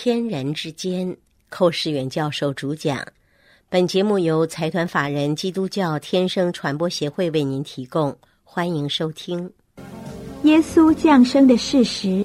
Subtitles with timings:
[0.00, 1.16] 天人之间，
[1.48, 3.04] 寇世远教授主讲。
[3.68, 9.50] 本节目由财团法人基督教天生传播协会为您提供，欢迎收听。
[10.44, 12.24] 耶稣降生的事实，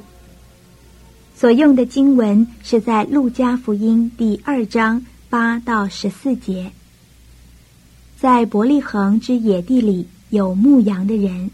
[1.36, 6.71] 所用的经文是在路加福音第二章八到十四节。
[8.16, 11.50] 在伯利恒之野地里有牧羊的人，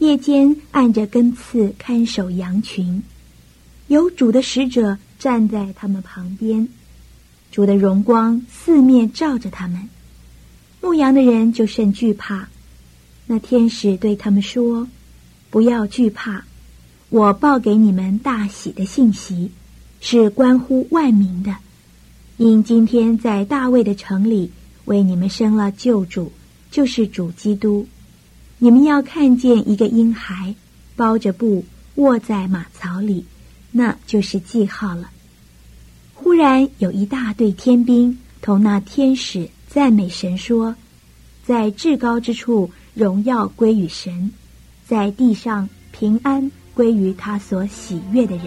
[0.00, 3.02] 夜间按着根刺看守羊群，
[3.88, 4.98] 有主的使者。
[5.18, 6.68] 站在他们旁边，
[7.50, 9.88] 主的荣光四面照着他们，
[10.82, 12.48] 牧羊的人就甚惧怕。
[13.26, 14.86] 那天使对他们说
[15.50, 16.44] ：“不要惧怕，
[17.08, 19.50] 我报给你们大喜的信息，
[20.02, 21.56] 是关乎万民的。
[22.36, 24.52] 因今天在大卫的城里
[24.84, 26.30] 为你们生了救主，
[26.70, 27.88] 就是主基督。
[28.58, 30.54] 你们要看见一个婴孩
[30.94, 33.24] 包着布卧在马槽里。”
[33.76, 35.10] 那就是记号了。
[36.14, 40.74] 忽然有一大队天兵同那天使赞美神说
[41.44, 44.32] ：“在至高之处荣耀归于神，
[44.88, 48.46] 在地上平安归于他所喜悦的人。”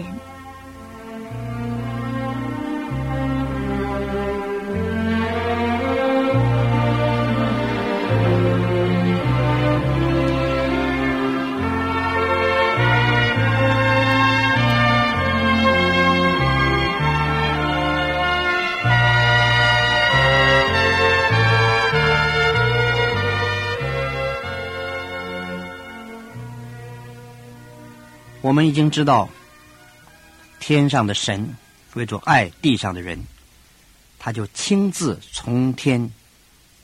[28.50, 29.30] 我们已经知道，
[30.58, 31.54] 天上的神
[31.94, 33.22] 为着爱地上的人，
[34.18, 36.10] 他就亲自从天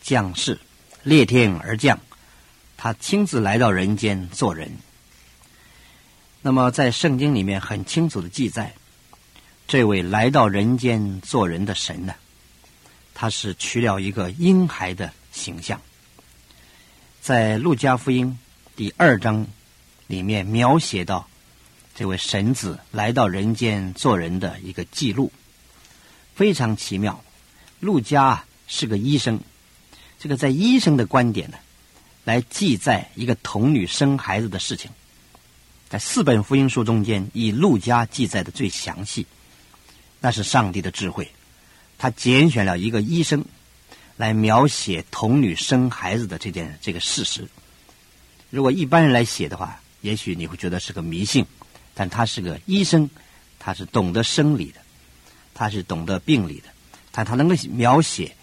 [0.00, 0.60] 降世，
[1.02, 1.98] 裂天而降，
[2.76, 4.78] 他亲自来到人间做人。
[6.40, 8.72] 那么，在圣经里面很清楚的记载，
[9.66, 12.14] 这位来到人间做人的神呢，
[13.12, 15.82] 他是取了一个婴孩的形象，
[17.20, 18.38] 在路加福音
[18.76, 19.44] 第二章
[20.06, 21.28] 里面描写到。
[21.96, 25.32] 这位神子来到人间做人的一个记录，
[26.34, 27.24] 非常奇妙。
[27.80, 29.40] 陆家是个医生，
[30.18, 31.56] 这个在医生的观点呢，
[32.24, 34.90] 来记载一个童女生孩子的事情，
[35.88, 39.26] 在四本福音书中间，以陆家记载的最详细。
[40.20, 41.30] 那是上帝的智慧，
[41.96, 43.42] 他拣选了一个医生
[44.18, 47.48] 来描写童女生孩子的这件这个事实。
[48.50, 51.46] 如果一般人来写的话，也许你会觉得是个迷信。
[51.98, 53.08] 但他是个医生，
[53.58, 54.80] 他是懂得生理的，
[55.54, 56.68] 他是懂得病理的，
[57.10, 58.36] 但他能够描写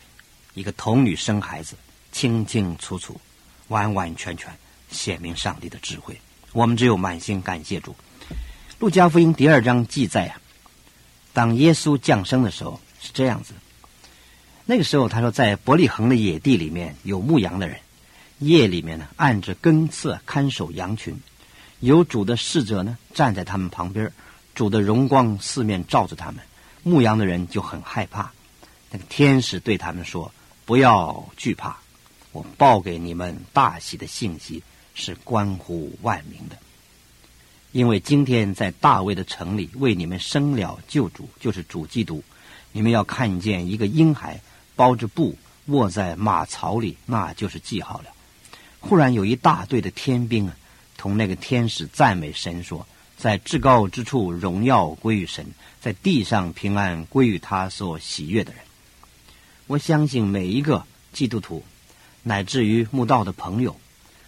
[0.56, 1.76] 一个童女生孩子，
[2.12, 3.22] 清清楚楚、
[3.68, 4.52] 完完全全
[4.90, 6.20] 显明上帝的智慧。
[6.52, 7.96] 我们只有满心感谢主。
[8.80, 10.42] 路加福音第二章记载啊，
[11.32, 13.54] 当耶稣降生的时候是这样子。
[14.66, 17.80] 那个时候他说，在伯利恒的野地里面有牧羊的人，
[18.40, 21.16] 夜里面呢按着根刺看守羊群。
[21.84, 24.10] 有主的侍者呢，站在他们旁边，
[24.56, 26.42] 主的荣光四面照着他们，
[26.82, 28.32] 牧羊的人就很害怕。
[28.90, 30.34] 那个天使对他们说
[30.64, 31.76] ：“不要惧怕，
[32.32, 34.64] 我报给你们大喜的信息
[34.96, 36.56] 是关乎万民的。
[37.74, 42.24] 因为今天在大卫的城里为你们生了救主，就是主基督。
[42.72, 44.40] 你们要看见一个婴孩
[44.78, 48.06] 包着布卧在马槽里，那就是记号了。
[48.80, 50.56] 忽然有一大队的天兵啊！”
[50.98, 52.88] 同那个天使赞美神说
[53.18, 55.46] ：“在至高之处荣耀归于神，
[55.82, 58.62] 在地上平安归于他所喜悦的人。”
[59.68, 61.64] 我相信每一个基督徒，
[62.22, 63.80] 乃至于慕道的朋友，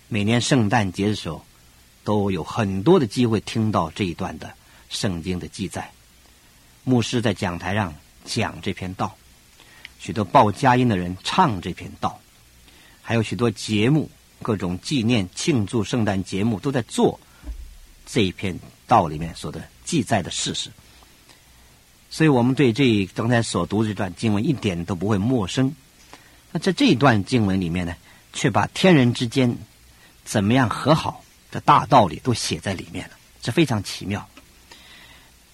[0.07, 1.45] 每年圣诞节的时候，
[2.03, 4.53] 都有很多的机会听到这一段的
[4.89, 5.91] 圣经的记载。
[6.83, 7.93] 牧师在讲台上
[8.23, 9.15] 讲这篇道，
[9.99, 12.19] 许多报佳音的人唱这篇道，
[13.01, 14.09] 还有许多节目。
[14.45, 17.19] 各种纪念、庆祝圣诞节目都在做
[18.05, 20.69] 这一篇道里面所的记载的事实，
[22.11, 25.73] 所以我们对这刚才所读这段经文一点都不会陌生。
[26.51, 27.95] 那在这一段经文里面呢，
[28.33, 29.57] 却把天人之间
[30.23, 34.29] 怎么样和好的大道理都写在里面了，这非常奇妙。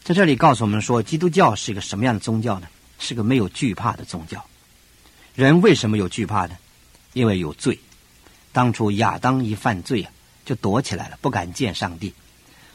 [0.03, 2.67] 在这里告诉我们说，基督教是一个什么样的宗教呢？
[2.99, 4.45] 是个没有惧怕的宗教。
[5.33, 6.57] 人为什么有惧怕呢？
[7.13, 7.79] 因为有罪。
[8.53, 10.11] 当初亚当一犯罪啊，
[10.45, 12.13] 就躲起来了，不敢见上帝。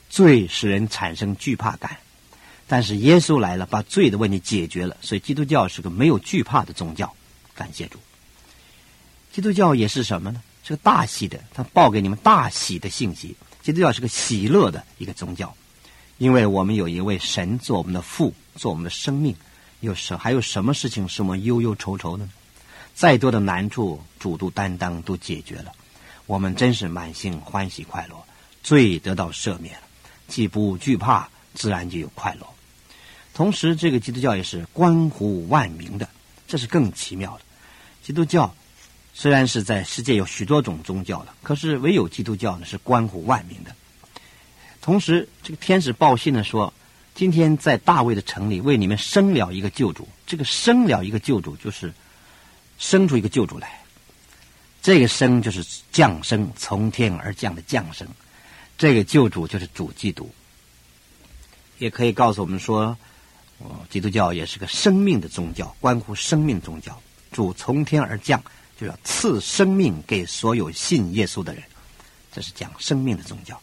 [0.09, 1.99] 罪使人产生惧怕感，
[2.67, 4.97] 但是耶稣来了，把罪的问题解决了。
[5.01, 7.13] 所以基督教是个没有惧怕的宗教。
[7.55, 7.99] 感谢主。
[9.33, 10.43] 基督教也是什么呢？
[10.63, 13.37] 是个大喜的，他报给你们大喜的信息。
[13.63, 15.55] 基督教是个喜乐的一个宗教。
[16.19, 19.37] 因为我们有一位神做我们的父，做我们的生命。
[19.81, 22.31] 有什还有什么事情是我们忧忧愁愁的呢？
[22.97, 25.73] 再多的难处，主都担当，都解决了。
[26.25, 28.17] 我们真是满心欢喜快乐，
[28.63, 29.83] 罪得到赦免了，
[30.29, 32.47] 既不惧怕，自然就有快乐。
[33.35, 36.09] 同时，这个基督教也是关乎万民的，
[36.49, 37.43] 这是更奇妙的。
[38.03, 38.55] 基督教
[39.13, 43.77] 虽然是在世界有许多种宗教的，可是唯有基督教呢是关乎万民的。
[44.81, 46.73] 同时，这个天使报信呢说。
[47.15, 51.95] 今天在大卫的城里为你们生了一个救主，这个生了一个救主就是
[52.79, 53.81] 生出一个救主来，
[54.83, 58.07] 这个生就是降生，从天而降的降生，
[58.77, 60.31] 这个救主就是主基督。
[61.79, 62.97] 也可以告诉我们说，
[63.91, 67.01] 基督教也是个生命的宗教，关乎生命宗教。
[67.33, 68.43] 主从天而降，
[68.81, 71.63] 就要赐生命给所有信耶稣的人，
[72.33, 73.61] 这是讲生命的宗教。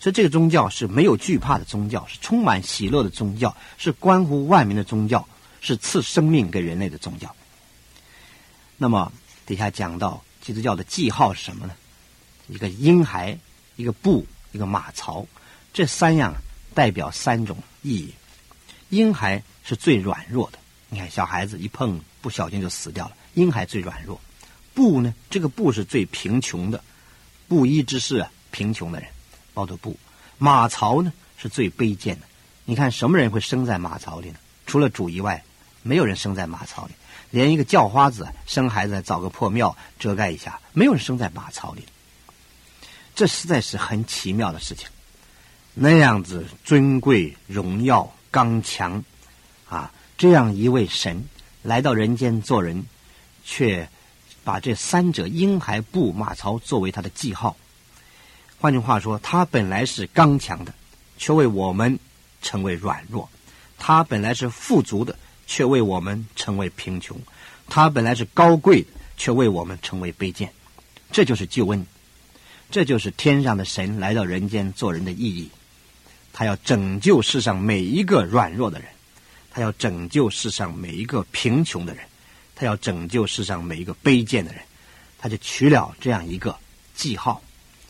[0.00, 5.26] 所以，这个宗教是没有惧怕的宗教，是充满喜乐的宗教，是关乎万民的宗教，
[5.60, 7.34] 是赐生命给人类的宗教。
[8.76, 9.12] 那么，
[9.46, 11.74] 底下讲到基督教的记号是什么呢？
[12.48, 13.38] 一个婴孩，
[13.76, 15.26] 一个布，一个马槽，
[15.72, 16.34] 这三样
[16.74, 18.14] 代表三种意义。
[18.90, 20.58] 婴孩是最软弱的，
[20.88, 24.20] 你看小孩子一碰不小心就死掉了，婴孩最软弱。
[24.74, 26.84] 布呢，这个布是最贫穷的，
[27.48, 29.08] 布衣之士啊，贫穷的人。
[29.54, 29.98] 包的布，
[30.36, 32.26] 马槽呢是最卑贱的。
[32.66, 34.36] 你看什么人会生在马槽里呢？
[34.66, 35.42] 除了主以外，
[35.86, 36.92] 没有人生在马槽里。
[37.30, 41.84] 连一个叫花子生孩子找个破庙遮盖一下，没有人生在马槽里。
[43.14, 44.88] 这实在是很奇妙的事情。
[45.74, 49.02] 那样子尊贵、荣耀、刚强，
[49.68, 51.24] 啊，这样一位神
[51.62, 52.84] 来到人间做人，
[53.44, 53.88] 却
[54.44, 57.56] 把这三者婴孩、布、马槽作为他的记号。
[58.58, 60.72] 换句话说，他本来是刚强的，
[61.18, 61.98] 却为我们
[62.40, 63.28] 成为软弱；
[63.76, 65.14] 他本来是富足的，
[65.46, 67.16] 却为我们成为贫穷；
[67.68, 70.52] 他本来是高贵的，却为我们成为卑贱。
[71.12, 71.86] 这就是救恩，
[72.70, 75.48] 这就是天上的神来到人间做人的意义。
[76.32, 78.88] 他要拯救世上每一个软弱的人，
[79.50, 82.04] 他要拯救世上每一个贫穷的人，
[82.54, 84.60] 他要拯救世上每一个卑贱的人。
[85.18, 86.54] 他就取了这样一个
[86.94, 87.42] 记号。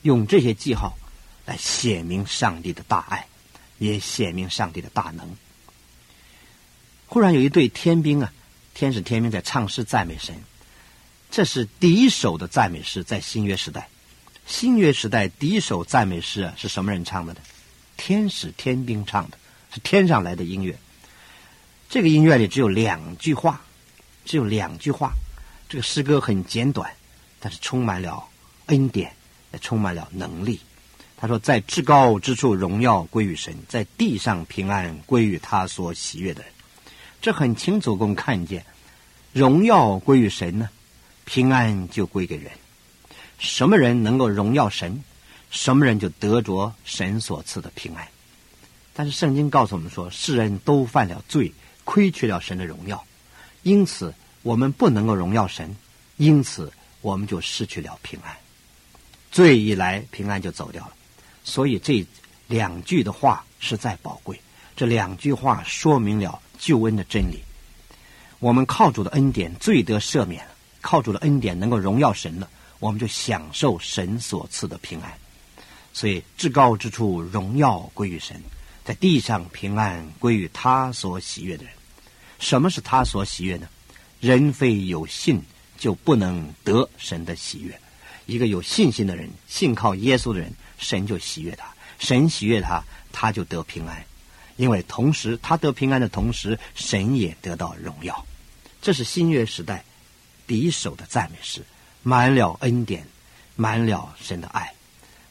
[0.03, 0.97] 用这些记号
[1.45, 3.27] 来显明上帝的大爱，
[3.79, 5.37] 也显明上帝的大能。
[7.07, 8.33] 忽然有一对天兵啊，
[8.75, 10.35] 天使天兵在唱诗赞美神，
[11.31, 13.89] 这是第一首的赞美诗，在新约时代。
[14.47, 17.41] 新约时代第一首赞美诗啊，是什么人唱的呢？
[17.97, 19.39] 天使天兵唱的，
[19.73, 20.79] 是天上来的音乐。
[21.89, 23.61] 这个音乐里只有两句话，
[24.25, 25.13] 只有两句话。
[25.69, 26.93] 这个诗歌很简短，
[27.41, 28.29] 但是充满了
[28.67, 29.13] 恩典。
[29.53, 30.61] 也充满了能力。
[31.17, 36.53] 他说：“在至高之处，荣耀归于神；在地上，平安归于他所喜悦的人。”
[37.21, 38.65] 这很清楚，公看见，
[39.33, 40.69] 荣耀归于神呢，
[41.25, 42.51] 平安就归给人。
[43.39, 45.03] 什么人能够荣耀神，
[45.51, 48.07] 什么人就得着神所赐的平安。
[48.95, 51.53] 但是圣经告诉我们说，世人都犯了罪，
[51.85, 53.05] 亏缺了神的荣耀，
[53.63, 55.77] 因此我们不能够荣耀神，
[56.17, 56.73] 因此
[57.03, 58.35] 我们就失去了平安。
[59.31, 60.95] 罪一来，平安就走掉了。
[61.45, 62.07] 所以这
[62.47, 64.41] 两句的话实在宝贵。
[64.75, 67.41] 这两句话说明了救恩的真理。
[68.39, 72.49] 我们靠主的恩典，罪得赦免了；靠主的恩典，能够荣耀神了，
[72.79, 75.13] 我们就享受神所赐的平安。
[75.93, 78.37] 所以至高之处，荣耀归于神；
[78.85, 81.73] 在地上，平安归于他所喜悦的人。
[82.39, 83.67] 什么是他所喜悦呢？
[84.21, 85.43] 人非有信，
[85.79, 87.81] 就不能得神的喜悦。
[88.27, 91.65] 一个有信心的人，信靠耶稣的人，神就喜悦他；
[91.99, 92.83] 神喜悦他，
[93.13, 94.05] 他就得平安。
[94.57, 98.27] 因为同时他得平安的同时，神也得到荣耀。
[98.83, 99.85] 这是新约时代
[100.47, 101.65] 第一首的赞美诗，
[102.03, 103.07] 满了恩典，
[103.55, 104.73] 满了神的爱。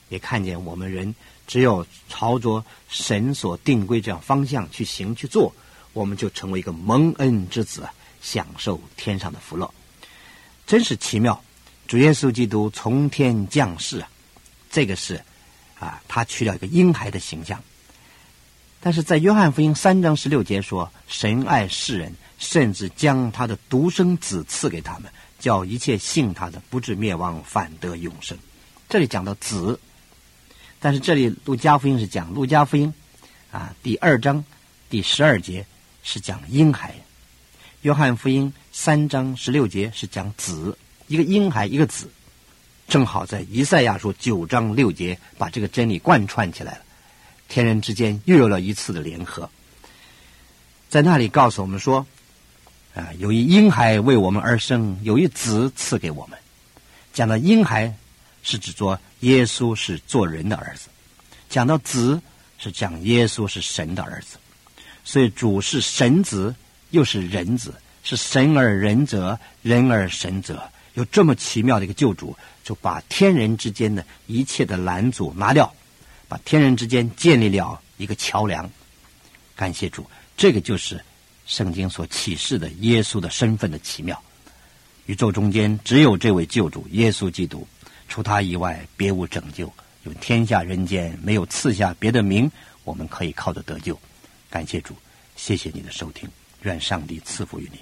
[0.10, 1.16] 也看见我们人
[1.48, 5.54] 只有朝着神所定规这样方向去行去做，
[5.94, 7.88] 我们就成为一个蒙恩之子，
[8.22, 9.74] 享受天上的福乐。
[10.68, 11.42] 真是奇妙。
[11.88, 14.10] 主耶稣基督从天降世啊，
[14.72, 15.24] 这个是
[15.80, 17.64] 啊，他取了一个婴孩的形象。
[18.80, 28.38] 但是在约翰福音三章十六节说：“神爱世人，甚至将他的独生子赐给他们，叫一切信他的不至灭亡，反得永生。”
[28.88, 29.80] 这里讲到子，
[30.80, 32.94] 但是这里路加福音是讲路加福音
[33.52, 34.46] 啊第二章
[34.88, 35.66] 第十二节
[36.04, 36.94] 是讲婴孩，
[37.82, 40.78] 约翰福音三章十六节是讲子。
[41.08, 42.08] 一个婴孩，一个子，
[42.88, 46.85] 正好在以赛亚书九章六节把这个真理贯穿起来了。
[47.48, 49.50] 天人之间又有了一次的联合。
[50.90, 52.06] 在那里告诉我们说，
[52.94, 56.40] 啊，有一婴孩为我们而生，有一子赐给我们。
[57.14, 57.94] 讲到婴孩，
[58.44, 60.90] 是指说耶稣是做人的儿子；
[61.50, 62.22] 讲到子，
[62.58, 64.38] 是讲耶稣是神的儿子。
[65.04, 66.56] 所以主是神子，
[66.90, 67.74] 又是人子，
[68.04, 70.70] 是神而人者，人而神者。
[70.94, 75.74] 有这么奇妙的一个救主，就把天人之间的一切的拦阻拿掉，
[76.44, 78.70] 天人之间建立了一个桥梁。
[79.56, 80.06] 感谢主。
[80.38, 81.02] 这个就是
[81.46, 84.22] 圣经所启示的耶稣的身份的奇妙。
[85.06, 87.66] 宇宙中间只有这位救主耶稣基督，
[88.10, 89.72] 除他以外别无拯救。
[90.04, 92.52] 有天下人间没有赐下别的名，
[92.84, 93.98] 我们可以靠着得救。
[94.50, 94.94] 感谢主，
[95.38, 96.28] 谢谢你的收听，
[96.64, 97.80] 愿上帝赐福于你。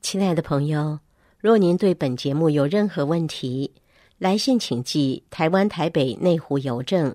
[0.00, 0.98] 亲爱的朋友，
[1.38, 3.70] 若您对本节目有任何问题，
[4.18, 7.14] 来信请寄台湾台北内湖邮政